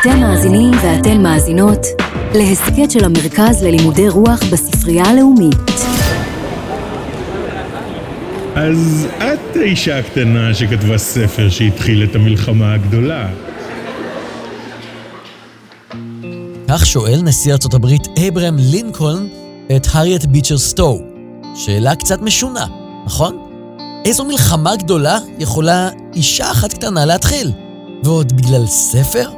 [0.00, 1.86] אתם מאזינים ואתן מאזינות
[2.34, 5.56] להסכת של המרכז ללימודי רוח בספרייה הלאומית.
[8.54, 13.28] אז את האישה הקטנה שכתבה ספר שהתחיל את המלחמה הגדולה.
[16.68, 19.26] כך שואל נשיא ארצות הברית אברהם לינקולן
[19.76, 20.98] את הריאט ביצ'ר סטו.
[21.54, 22.66] שאלה קצת משונה,
[23.06, 23.38] נכון?
[24.04, 27.52] איזו מלחמה גדולה יכולה אישה אחת קטנה להתחיל?
[28.04, 29.35] ועוד בגלל ספר?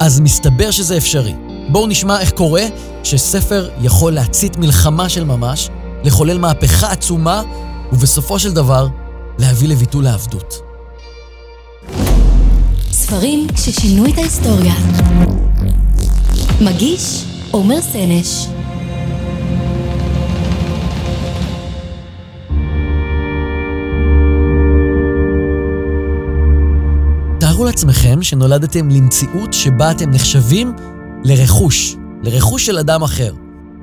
[0.00, 1.34] אז מסתבר שזה אפשרי.
[1.68, 2.62] בואו נשמע איך קורה
[3.04, 5.68] שספר יכול להצית מלחמה של ממש,
[6.04, 7.42] לחולל מהפכה עצומה,
[7.92, 8.88] ובסופו של דבר,
[9.38, 10.62] להביא לביטול העבדות.
[12.92, 14.74] ספרים ששינו את ההיסטוריה.
[16.60, 18.46] מגיש עומר סנש
[27.70, 30.72] תארו לעצמכם שנולדתם למציאות שבה אתם נחשבים
[31.24, 33.34] לרכוש, לרכוש של אדם אחר.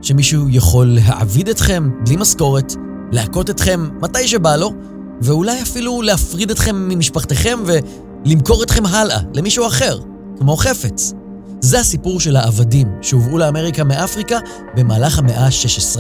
[0.01, 2.73] שמישהו יכול להעביד אתכם בלי משכורת,
[3.11, 4.73] להכות אתכם מתי שבא לו,
[5.21, 9.99] ואולי אפילו להפריד אתכם ממשפחתכם ולמכור אתכם הלאה למישהו אחר,
[10.39, 11.13] כמו חפץ.
[11.61, 14.37] זה הסיפור של העבדים שהובאו לאמריקה מאפריקה
[14.75, 15.99] במהלך המאה ה-16.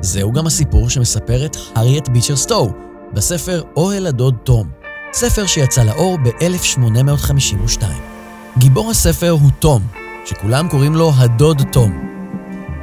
[0.00, 2.72] זהו גם הסיפור שמספרת האריאט ביצ'ר סטו
[3.14, 4.81] בספר אוהל הדוד תום,
[5.14, 7.82] ספר שיצא לאור ב-1852.
[8.58, 9.82] גיבור הספר הוא תום,
[10.26, 11.92] שכולם קוראים לו הדוד תום.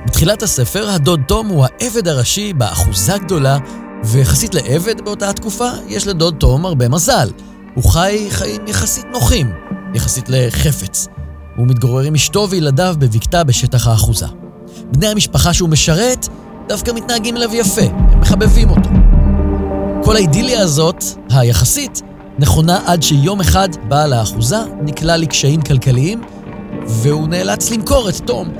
[0.05, 3.58] בתחילת הספר, הדוד תום הוא העבד הראשי באחוזה גדולה,
[4.03, 7.30] ויחסית לעבד באותה התקופה, יש לדוד תום הרבה מזל.
[7.75, 9.52] הוא חי חיים יחסית נוחים,
[9.93, 11.08] יחסית לחפץ.
[11.55, 14.27] הוא מתגורר עם אשתו וילדיו בבקתה בשטח האחוזה.
[14.91, 16.27] בני המשפחה שהוא משרת
[16.67, 18.89] דווקא מתנהגים אליו יפה, הם מחבבים אותו.
[20.03, 22.02] כל האידיליה הזאת, היחסית,
[22.39, 26.21] נכונה עד שיום אחד בעל האחוזה נקלע לקשיים כלכליים,
[26.87, 28.53] והוא נאלץ למכור את תום.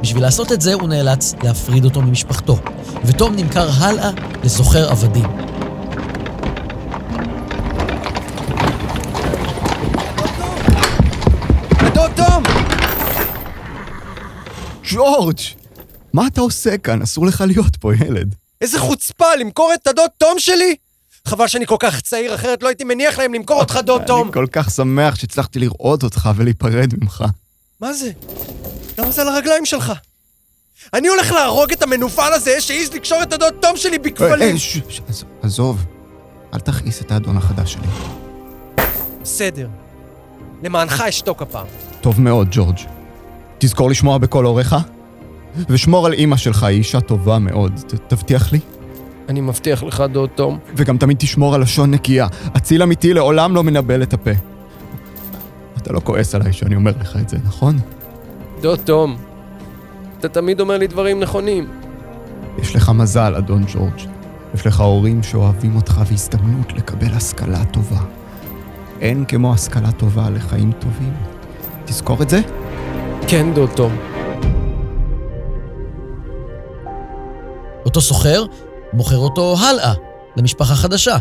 [0.00, 2.58] בשביל לעשות את זה הוא נאלץ להפריד אותו ממשפחתו,
[3.04, 4.10] ותום נמכר הלאה
[4.44, 5.24] לסוחר עבדים.
[12.16, 12.42] תום!
[14.90, 15.38] ג'ורג'!
[16.12, 17.02] מה אתה עושה כאן?
[17.02, 18.34] אסור לך להיות פה, ילד.
[18.60, 20.76] איזה חוצפה, למכור את הדוד תום שלי?
[21.28, 24.22] חבל שאני כל כך צעיר, אחרת לא הייתי מניח להם למכור אותך, דוד תום.
[24.22, 27.24] אני כל כך שמח שהצלחתי לראות אותך ולהיפרד ממך.
[27.80, 28.10] מה זה?
[28.98, 29.92] למה זה על הרגליים שלך?
[30.94, 34.56] אני הולך להרוג את המנוול הזה שהעז לקשור את הדוד תום שלי בכבלים.
[34.56, 35.84] אה, עז- עזוב,
[36.54, 37.86] אל תכעיס את האדון החדש שלי.
[39.22, 39.68] בסדר.
[40.62, 41.66] למענך אשתוק הפעם.
[42.00, 42.76] טוב מאוד, ג'ורג'.
[43.58, 44.76] תזכור לשמוע בכל הוריך,
[45.68, 47.80] ושמור על אימא שלך, היא אישה טובה מאוד.
[48.08, 48.58] תבטיח לי.
[49.28, 50.58] אני מבטיח לך, דוד תום.
[50.76, 52.26] וגם תמיד תשמור על לשון נקייה.
[52.56, 54.30] אציל אמיתי לעולם לא מנבל את הפה.
[55.76, 57.76] אתה לא כועס עליי שאני אומר לך את זה, נכון?
[58.60, 59.16] דוד תום,
[60.18, 61.68] אתה תמיד אומר לי דברים נכונים.
[62.58, 64.00] יש לך מזל, אדון ג'ורג'.
[64.54, 68.00] יש לך הורים שאוהבים אותך והזדמנות לקבל השכלה טובה.
[69.00, 71.12] אין כמו השכלה טובה לחיים טובים.
[71.84, 72.40] תזכור את זה?
[73.28, 73.96] כן, דוד תום.
[77.84, 78.44] אותו סוחר
[78.92, 79.92] מוכר אותו הלאה
[80.36, 81.16] למשפחה חדשה,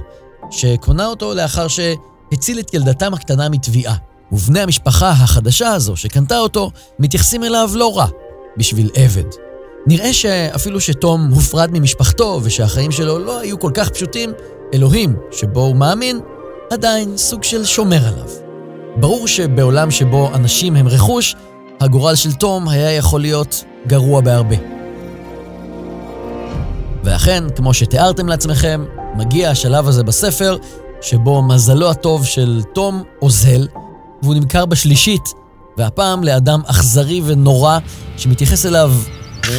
[0.52, 3.96] שקונה אותו לאחר שהציל את ילדתם הקטנה מתביעה.
[4.32, 8.06] ובני המשפחה החדשה הזו שקנתה אותו, מתייחסים אליו לא רע,
[8.58, 9.24] בשביל עבד.
[9.88, 14.34] נראה שאפילו שתום הופרד ממשפחתו ושהחיים שלו לא היו כל כך פשוטים,
[14.74, 16.20] אלוהים, שבו הוא מאמין,
[16.72, 18.30] עדיין סוג של שומר עליו.
[18.96, 21.36] ברור שבעולם שבו אנשים הם רכוש,
[21.80, 24.81] הגורל של תום היה יכול להיות גרוע בהרבה.
[27.04, 28.86] ואכן, כמו שתיארתם לעצמכם,
[29.16, 30.58] מגיע השלב הזה בספר,
[31.02, 33.68] שבו מזלו הטוב של תום אוזל,
[34.24, 35.34] והוא נמכר בשלישית,
[35.78, 37.78] והפעם לאדם אכזרי ונורא,
[38.18, 38.92] שמתייחס אליו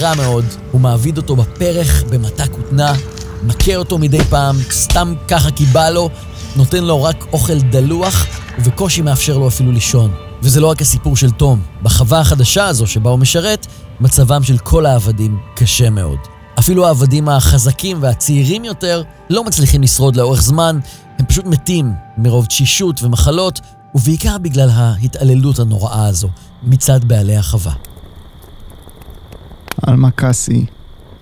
[0.00, 0.44] רע מאוד.
[0.70, 2.94] הוא מעביד אותו בפרך, במטע כותנה,
[3.42, 6.10] מכה אותו מדי פעם, סתם ככה כי בא לו,
[6.56, 8.26] נותן לו רק אוכל דלוח,
[8.58, 10.14] ובקושי מאפשר לו אפילו לישון.
[10.42, 11.62] וזה לא רק הסיפור של תום.
[11.82, 13.66] בחווה החדשה הזו שבה הוא משרת,
[14.00, 16.31] מצבם של כל העבדים קשה מאוד.
[16.62, 20.78] אפילו העבדים החזקים והצעירים יותר לא מצליחים לשרוד לאורך זמן,
[21.18, 23.60] הם פשוט מתים מרוב תשישות ומחלות,
[23.94, 26.28] ובעיקר בגלל ההתעללות הנוראה הזו
[26.62, 27.72] מצד בעלי החווה.
[29.82, 30.66] עלמה קאסי,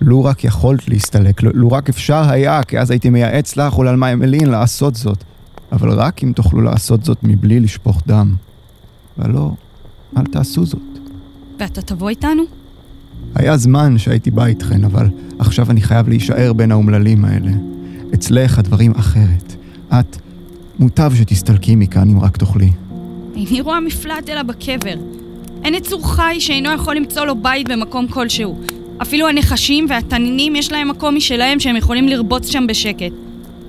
[0.01, 4.49] לו רק יכולת להסתלק, לו- רק אפשר היה, כי אז הייתי מייעץ לך ולעלמה אמלין
[4.49, 5.23] לעשות זאת.
[5.71, 8.35] אבל רק אם תוכלו לעשות זאת מבלי לשפוך דם.
[9.17, 9.51] ולא,
[10.17, 10.81] אל תעשו זאת.
[11.59, 12.60] ואתה תבוא איתנו?
[13.35, 15.07] היה זמן שהייתי בא איתכן, אבל
[15.39, 17.51] עכשיו אני חייב להישאר בין האומללים האלה.
[18.13, 19.55] אצלך הדברים אחרת.
[19.93, 20.17] את,
[20.79, 22.69] מוטב שתסתלקי מכאן אם רק תוכלי.
[23.35, 24.95] איני רואה מפלט אלא בקבר.
[25.63, 28.59] אין יצור חי שאינו יכול למצוא לו בית במקום כלשהו.
[29.01, 33.11] אפילו הנחשים והתנינים יש להם מקום משלהם שהם יכולים לרבוץ שם בשקט.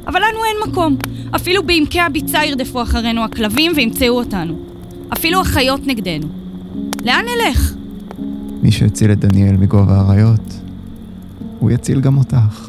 [0.06, 0.96] אבל לנו אין מקום.
[1.36, 4.54] אפילו בעמקי הביצה ירדפו אחרינו הכלבים וימצאו אותנו.
[5.12, 6.26] אפילו החיות נגדנו.
[7.04, 7.74] לאן נלך?
[8.62, 10.60] מי שהציל את דניאל מגובה האריות,
[11.58, 12.68] הוא יציל גם אותך.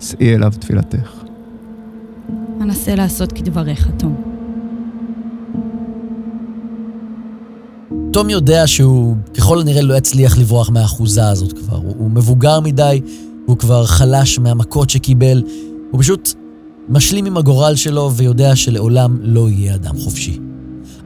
[0.00, 1.10] שאי אליו תפילתך.
[2.60, 4.16] אנסה לעשות כדבריך, תום.
[8.12, 11.76] תום יודע שהוא ככל הנראה לא יצליח לברוח מהאחוזה הזאת כבר.
[11.76, 13.00] הוא, הוא מבוגר מדי,
[13.46, 15.42] הוא כבר חלש מהמכות שקיבל.
[15.90, 16.34] הוא פשוט
[16.88, 20.38] משלים עם הגורל שלו ויודע שלעולם לא יהיה אדם חופשי.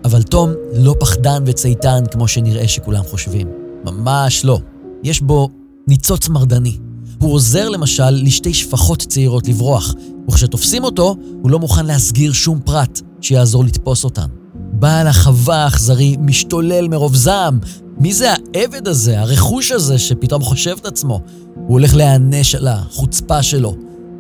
[0.04, 3.59] אבל תום לא פחדן וצייתן כמו שנראה שכולם חושבים.
[3.84, 4.58] ממש לא.
[5.04, 5.48] יש בו
[5.88, 6.78] ניצוץ מרדני.
[7.18, 9.94] הוא עוזר למשל לשתי שפחות צעירות לברוח,
[10.28, 14.26] וכשתופסים אותו, הוא לא מוכן להסגיר שום פרט שיעזור לתפוס אותן.
[14.54, 17.58] בעל החווה האכזרי משתולל מרוב זעם.
[17.98, 21.20] מי זה העבד הזה, הרכוש הזה, שפתאום חושב את עצמו?
[21.54, 23.76] הוא הולך להיענש על החוצפה שלו.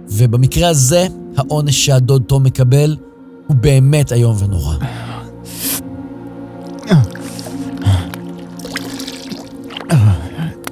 [0.08, 1.06] ובמקרה הזה,
[1.36, 2.96] העונש שהדוד תום מקבל
[3.46, 4.74] הוא באמת איום ונורא.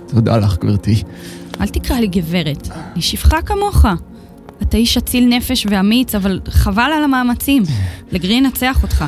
[0.08, 1.02] תודה לך, גברתי.
[1.60, 3.84] אל תקרא לי גברת, אני שפחה כמוך.
[4.62, 7.62] אתה איש אציל נפש ואמיץ, אבל חבל על המאמצים.
[8.12, 9.05] לגרי ינצח אותך.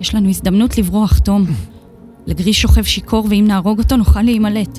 [0.00, 1.46] יש לנו הזדמנות לברוח, תום.
[2.26, 4.78] לגרי שוכב שיכור, ואם נהרוג אותו נוכל להימלט.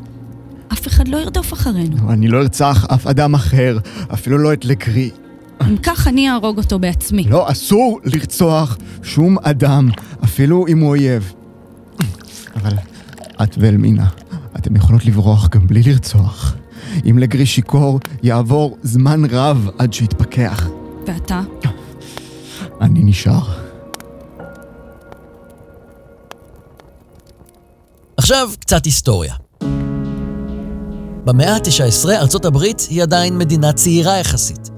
[0.73, 2.11] אף אחד לא ירדוף אחרינו.
[2.11, 3.77] אני לא ארצח אף אדם אחר,
[4.13, 5.09] אפילו לא את לגרי.
[5.67, 7.23] אם כך אני אהרוג אותו בעצמי.
[7.23, 9.89] לא, אסור לרצוח שום אדם,
[10.23, 11.33] אפילו אם הוא אויב.
[12.55, 12.73] אבל
[13.43, 14.07] את ואלמינה,
[14.59, 16.55] אתם יכולות לברוח גם בלי לרצוח.
[17.09, 20.67] אם לגרי שיכור, יעבור זמן רב עד שיתפכח.
[21.07, 21.41] ואתה?
[22.81, 23.41] אני נשאר.
[28.17, 29.33] עכשיו קצת היסטוריה.
[31.25, 34.69] במאה ה-19 ארצות הברית היא עדיין מדינה צעירה יחסית,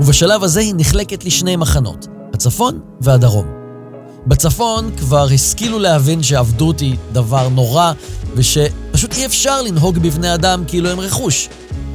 [0.00, 3.46] ובשלב הזה היא נחלקת לשני מחנות, הצפון והדרום.
[4.26, 7.92] בצפון כבר השכילו להבין שעבדות היא דבר נורא,
[9.02, 11.48] ושפשוט אי אפשר לנהוג בבני אדם כאילו הם רכוש.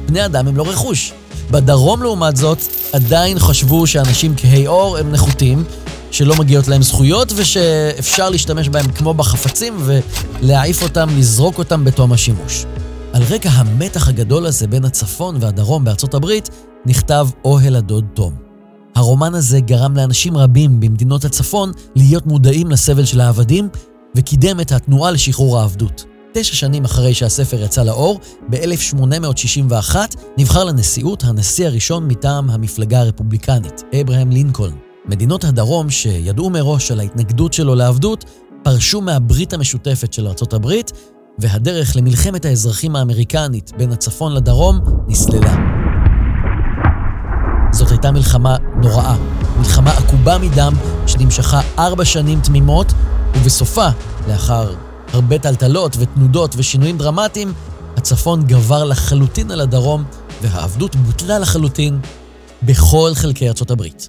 [0.06, 1.12] בני אדם הם לא רכוש.
[1.50, 2.58] בדרום, לעומת זאת,
[2.92, 5.64] עדיין חשבו שאנשים כהי עור הם נחותים,
[6.10, 12.64] שלא מגיעות להם זכויות ושאפשר להשתמש בהם כמו בחפצים ולהעיף אותם, לזרוק אותם בתום השימוש.
[13.12, 16.50] על רקע המתח הגדול הזה בין הצפון והדרום בארצות הברית,
[16.86, 18.34] נכתב אוהל הדוד תום.
[18.94, 23.68] הרומן הזה גרם לאנשים רבים במדינות הצפון להיות מודעים לסבל של העבדים,
[24.16, 26.17] וקידם את התנועה לשחרור העבדות.
[26.32, 28.20] תשע שנים אחרי שהספר יצא לאור,
[28.50, 29.96] ב-1861
[30.38, 34.76] נבחר לנשיאות הנשיא הראשון מטעם המפלגה הרפובליקנית, אברהם לינקולן.
[35.06, 38.24] מדינות הדרום, שידעו מראש על ההתנגדות שלו לעבדות,
[38.62, 40.92] פרשו מהברית המשותפת של ארצות הברית,
[41.38, 45.56] והדרך למלחמת האזרחים האמריקנית בין הצפון לדרום נסללה.
[47.72, 49.16] זאת הייתה מלחמה נוראה,
[49.58, 50.72] מלחמה עקובה מדם
[51.06, 52.92] שנמשכה ארבע שנים תמימות,
[53.36, 53.88] ובסופה,
[54.28, 57.52] לאחר הרבה טלטלות ותנודות ושינויים דרמטיים,
[57.96, 60.04] הצפון גבר לחלוטין על הדרום,
[60.42, 62.00] והעבדות בוטלה לחלוטין
[62.62, 64.08] בכל חלקי ארצות הברית.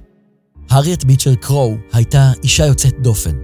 [0.70, 3.36] הריאט ביצ'ר קרו הייתה אישה יוצאת דופן.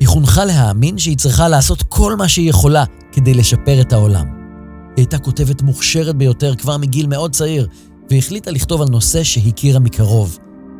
[0.00, 4.26] היא חונכה להאמין שהיא צריכה לעשות כל מה שהיא יכולה כדי לשפר את העולם.
[4.26, 7.68] היא הייתה כותבת מוכשרת ביותר כבר מגיל מאוד צעיר,
[8.10, 10.38] והחליטה לכתוב על נושא שהכירה מקרוב.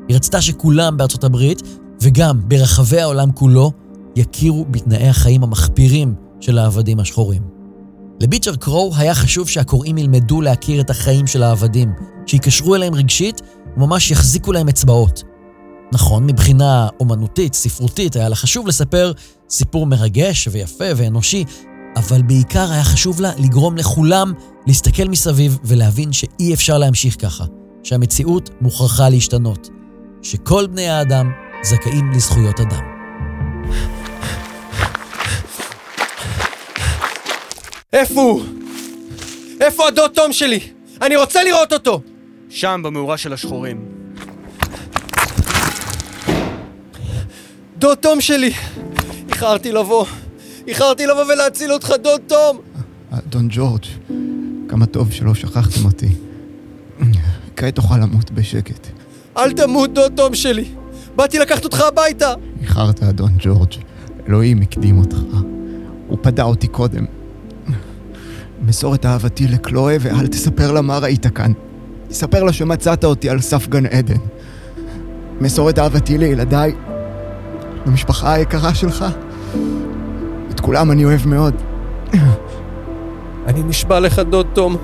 [0.08, 1.62] היא רצתה שכולם בארצות הברית,
[2.02, 3.72] וגם ברחבי העולם כולו,
[4.16, 7.42] יכירו בתנאי החיים המחפירים של העבדים השחורים.
[8.20, 11.92] לביצ'ר קרו היה חשוב שהקוראים ילמדו להכיר את החיים של העבדים,
[12.26, 13.40] שיקשרו אליהם רגשית
[13.76, 15.22] וממש יחזיקו להם אצבעות.
[15.92, 19.12] נכון, מבחינה אומנותית, ספרותית, היה לה חשוב לספר
[19.50, 21.44] סיפור מרגש ויפה ואנושי,
[21.96, 24.32] אבל בעיקר היה חשוב לה לגרום לכולם
[24.66, 27.44] להסתכל מסביב ולהבין שאי אפשר להמשיך ככה,
[27.82, 29.68] שהמציאות מוכרחה להשתנות,
[30.22, 31.30] שכל בני האדם
[31.64, 32.84] זכאים לזכויות אדם.
[37.94, 38.42] איפה הוא?
[39.60, 40.60] איפה הדוד תום שלי?
[41.02, 42.00] אני רוצה לראות אותו!
[42.48, 43.84] שם, במאורה של השחורים.
[47.78, 48.52] דוד תום שלי!
[49.28, 50.06] איחרתי לבוא.
[50.66, 52.58] איחרתי לבוא ולהציל אותך, דוד תום!
[53.10, 53.84] אדון ג'ורג',
[54.68, 56.08] כמה טוב שלא שכחתם אותי.
[57.56, 58.86] כעת תוכל למות בשקט.
[59.36, 60.64] אל תמות, דוד תום שלי!
[61.16, 62.34] באתי לקחת אותך הביתה!
[62.60, 63.74] איחרת, אדון ג'ורג'.
[64.28, 65.16] אלוהים הקדים אותך.
[66.08, 67.23] הוא פדה אותי קודם.
[68.66, 71.52] מסור את אהבתי לקלואה ואל תספר לה מה ראית כאן.
[72.10, 74.16] ספר לה שמצאת אותי על סף גן עדן.
[75.40, 76.74] מסור את אהבתי לילדיי
[77.86, 79.04] המשפחה היקרה שלך.
[80.50, 81.54] את כולם אני אוהב מאוד.
[83.46, 84.76] אני נשבע לך, דוד תום.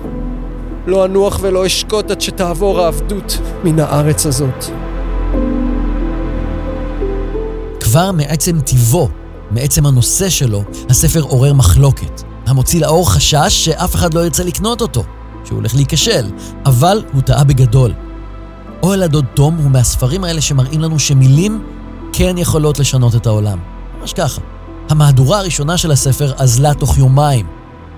[0.87, 4.65] לא אנוח ולא אשקוט עד שתעבור העבדות מן הארץ הזאת.
[7.79, 9.09] כבר מעצם טיבו,
[9.51, 12.30] מעצם הנושא שלו, הספר עורר מחלוקת.
[12.51, 15.03] המוציא לאור חשש שאף אחד לא ירצה לקנות אותו,
[15.45, 16.29] שהוא הולך להיכשל,
[16.65, 17.93] אבל הוא טעה בגדול.
[18.83, 21.63] אוהל הדוד תום הוא מהספרים האלה שמראים לנו שמילים
[22.13, 23.57] כן יכולות לשנות את העולם.
[23.99, 24.41] ממש ככה.
[24.89, 27.45] המהדורה הראשונה של הספר אזלה תוך יומיים,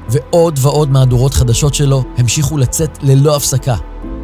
[0.09, 3.75] ועוד ועוד מהדורות חדשות שלו המשיכו לצאת ללא הפסקה.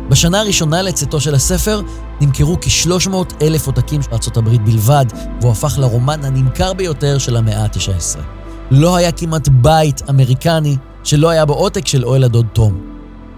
[0.09, 1.81] בשנה הראשונה לצאתו של הספר
[2.21, 5.05] נמכרו כ-300 אלף עותקים של ארה"ב בלבד,
[5.41, 8.38] והוא הפך לרומן הנמכר ביותר של המאה ה-19.
[8.71, 12.81] לא היה כמעט בית אמריקני שלא היה בו עותק של אוהל הדוד תום.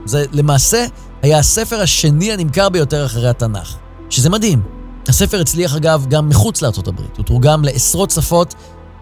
[0.05, 0.85] זה למעשה
[1.21, 3.75] היה הספר השני הנמכר ביותר אחרי התנ"ך,
[4.09, 4.61] שזה מדהים.
[5.07, 8.53] הספר הצליח אגב גם מחוץ לארצות הברית, הוא תורגם לעשרות שפות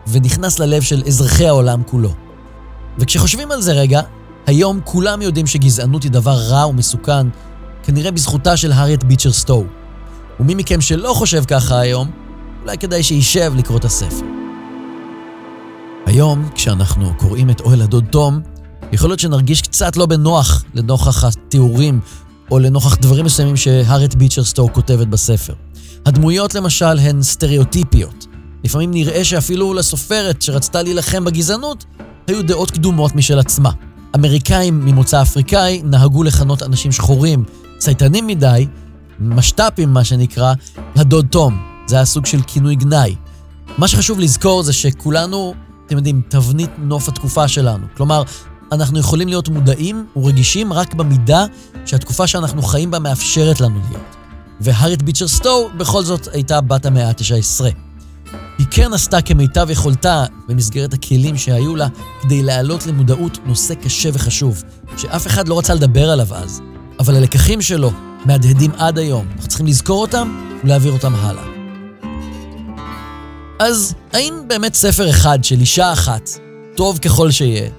[0.08, 2.14] ונכנס ללב של אזרחי העולם כולו.
[2.98, 4.02] וכשחושבים על זה רגע,
[4.46, 7.28] היום כולם יודעים שגזענות היא דבר רע ומסוכן,
[7.84, 9.64] כנראה בזכותה של האריית ביצ'ר סטו.
[10.40, 12.12] ומי מכם שלא חושב ככה היום,
[12.62, 14.39] אולי כדאי שישב לקרוא את הספר.
[16.10, 18.40] היום, כשאנחנו קוראים את אוהל הדוד תום,
[18.92, 22.00] יכול להיות שנרגיש קצת לא בנוח לנוכח התיאורים
[22.52, 25.54] או לנוכח דברים מסוימים שהארט ביצ'ר סטו כותבת בספר.
[26.06, 28.28] הדמויות למשל הן סטריאוטיפיות.
[28.64, 31.86] לפעמים נראה שאפילו לסופרת שרצתה להילחם בגזענות,
[32.28, 33.72] היו דעות קדומות משל עצמה.
[34.16, 37.44] אמריקאים ממוצא אפריקאי נהגו לכנות אנשים שחורים,
[37.78, 38.68] צייתנים מדי,
[39.20, 40.54] משת"פים מה שנקרא,
[40.96, 41.60] הדוד תום.
[41.88, 43.16] זה היה סוג של כינוי גנאי.
[43.78, 45.54] מה שחשוב לזכור זה שכולנו,
[45.90, 47.88] אתם יודעים, תבנית נוף התקופה שלנו.
[47.98, 48.24] כלומר,
[48.72, 51.46] אנחנו יכולים להיות מודעים ורגישים רק במידה
[51.86, 54.16] שהתקופה שאנחנו חיים בה מאפשרת לנו להיות.
[54.62, 57.66] והארית ביצ'ר סטו בכל זאת הייתה בת המאה ה-19.
[58.58, 61.88] היא כן עשתה כמיטב יכולתה במסגרת הכלים שהיו לה
[62.22, 64.64] כדי להעלות למודעות נושא קשה וחשוב,
[64.98, 66.62] שאף אחד לא רצה לדבר עליו אז.
[67.00, 67.92] אבל הלקחים שלו
[68.26, 71.59] מהדהדים עד היום, אנחנו צריכים לזכור אותם ולהעביר אותם הלאה.
[73.60, 76.30] אז האם באמת ספר אחד של אישה אחת,
[76.76, 77.70] טוב ככל שיהיה,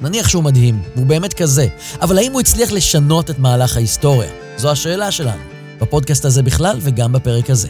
[0.00, 1.66] נניח שהוא מדהים, והוא באמת כזה,
[2.00, 4.30] אבל האם הוא הצליח לשנות את מהלך ההיסטוריה?
[4.56, 5.42] זו השאלה שלנו,
[5.80, 7.68] בפודקאסט הזה בכלל וגם בפרק הזה.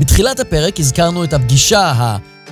[0.00, 1.92] בתחילת הפרק הזכרנו את הפגישה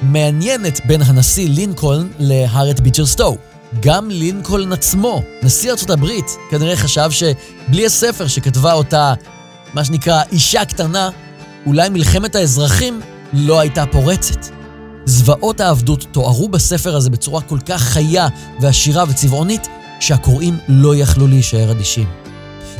[0.02, 3.36] המעניינת בין הנשיא לינקולן להארט ביצ'ר סטו.
[3.80, 9.14] גם לינקולן עצמו, נשיא ארצות הברית, כנראה חשב שבלי הספר שכתבה אותה,
[9.74, 11.10] מה שנקרא, אישה קטנה,
[11.66, 13.00] אולי מלחמת האזרחים
[13.32, 14.46] לא הייתה פורצת.
[15.04, 18.28] זוועות העבדות תוארו בספר הזה בצורה כל כך חיה
[18.60, 19.68] ועשירה וצבעונית,
[20.00, 22.08] שהקוראים לא יכלו להישאר אדישים.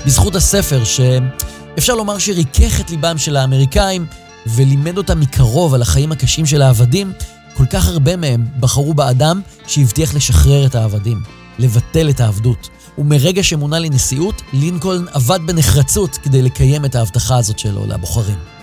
[0.07, 4.07] בזכות הספר, שאפשר לומר שריכך את ליבם של האמריקאים
[4.47, 7.13] ולימד אותם מקרוב על החיים הקשים של העבדים,
[7.57, 11.23] כל כך הרבה מהם בחרו באדם שהבטיח לשחרר את העבדים,
[11.59, 12.69] לבטל את העבדות.
[12.99, 18.60] ומרגע שמונה לנשיאות, לינקולן עבד בנחרצות כדי לקיים את ההבטחה הזאת שלו לבוחרים.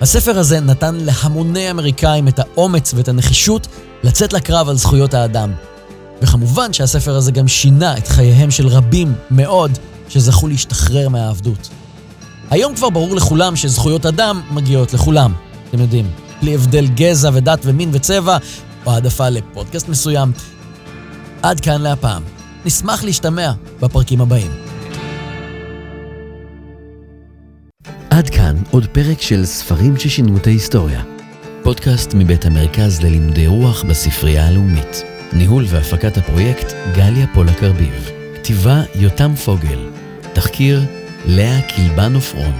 [0.00, 3.66] הספר הזה נתן להמוני אמריקאים את האומץ ואת הנחישות
[4.02, 5.52] לצאת לקרב על זכויות האדם.
[6.22, 9.78] וכמובן שהספר הזה גם שינה את חייהם של רבים מאוד
[10.08, 11.68] שזכו להשתחרר מהעבדות.
[12.50, 15.32] היום כבר ברור לכולם שזכויות אדם מגיעות לכולם,
[15.68, 16.10] אתם יודעים,
[16.42, 18.36] בלי הבדל גזע ודת ומין וצבע,
[18.86, 20.32] או העדפה לפודקאסט מסוים.
[21.42, 22.22] עד כאן להפעם.
[22.64, 24.69] נשמח להשתמע בפרקים הבאים.
[28.20, 31.02] עד כאן עוד פרק של ספרים ששינו את ההיסטוריה.
[31.62, 35.02] פודקאסט מבית המרכז ללימודי רוח בספרייה הלאומית.
[35.32, 38.10] ניהול והפקת הפרויקט גליה פולק ארביב.
[38.34, 39.88] כתיבה יותם פוגל.
[40.32, 40.80] תחקיר
[41.26, 42.52] לאה קילבן עופרון.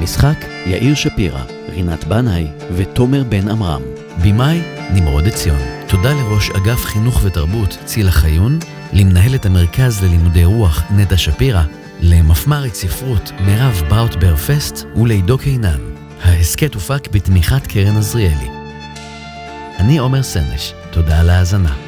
[0.00, 2.46] משחק יאיר שפירא, רינת בנאי
[2.76, 3.82] ותומר בן עמרם.
[4.22, 4.60] במאי
[4.94, 5.60] נמרוד עציון.
[5.86, 8.58] תודה לראש אגף חינוך ותרבות צילה חיון,
[8.92, 11.62] למנהלת המרכז ללימודי רוח נטע שפירא,
[12.00, 15.80] למפמ"רית ספרות מירב בראוטבר פסט ולעידו קינן.
[16.22, 18.48] ההסכת הופק בתמיכת קרן עזריאלי.
[19.78, 21.87] אני עומר סנש, תודה על ההאזנה.